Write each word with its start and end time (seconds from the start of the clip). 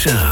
Show. 0.00 0.29